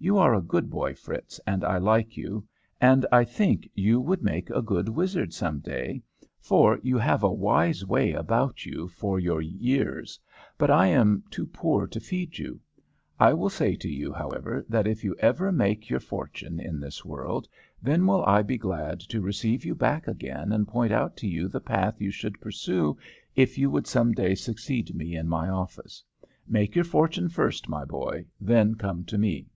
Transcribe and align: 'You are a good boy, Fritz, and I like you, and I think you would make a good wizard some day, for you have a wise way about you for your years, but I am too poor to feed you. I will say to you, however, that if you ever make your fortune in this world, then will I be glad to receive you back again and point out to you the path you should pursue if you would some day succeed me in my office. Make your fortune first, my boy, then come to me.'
'You 0.00 0.18
are 0.18 0.34
a 0.34 0.42
good 0.42 0.68
boy, 0.68 0.94
Fritz, 0.94 1.40
and 1.46 1.64
I 1.64 1.78
like 1.78 2.14
you, 2.14 2.46
and 2.78 3.06
I 3.10 3.24
think 3.24 3.70
you 3.74 4.02
would 4.02 4.22
make 4.22 4.50
a 4.50 4.60
good 4.60 4.86
wizard 4.90 5.32
some 5.32 5.60
day, 5.60 6.02
for 6.38 6.78
you 6.82 6.98
have 6.98 7.22
a 7.22 7.32
wise 7.32 7.86
way 7.86 8.12
about 8.12 8.66
you 8.66 8.86
for 8.88 9.18
your 9.18 9.40
years, 9.40 10.20
but 10.58 10.68
I 10.70 10.88
am 10.88 11.24
too 11.30 11.46
poor 11.46 11.86
to 11.86 12.00
feed 12.00 12.36
you. 12.36 12.60
I 13.18 13.32
will 13.32 13.48
say 13.48 13.76
to 13.76 13.88
you, 13.88 14.12
however, 14.12 14.62
that 14.68 14.86
if 14.86 15.04
you 15.04 15.16
ever 15.20 15.50
make 15.50 15.88
your 15.88 16.00
fortune 16.00 16.60
in 16.60 16.80
this 16.80 17.02
world, 17.02 17.48
then 17.80 18.06
will 18.06 18.26
I 18.26 18.42
be 18.42 18.58
glad 18.58 19.00
to 19.08 19.22
receive 19.22 19.64
you 19.64 19.74
back 19.74 20.06
again 20.06 20.52
and 20.52 20.68
point 20.68 20.92
out 20.92 21.16
to 21.16 21.26
you 21.26 21.48
the 21.48 21.62
path 21.62 21.98
you 22.02 22.10
should 22.10 22.42
pursue 22.42 22.94
if 23.36 23.56
you 23.56 23.70
would 23.70 23.86
some 23.86 24.12
day 24.12 24.34
succeed 24.34 24.94
me 24.94 25.16
in 25.16 25.28
my 25.28 25.48
office. 25.48 26.04
Make 26.46 26.74
your 26.76 26.84
fortune 26.84 27.30
first, 27.30 27.70
my 27.70 27.86
boy, 27.86 28.26
then 28.38 28.74
come 28.74 29.04
to 29.04 29.16
me.' 29.16 29.46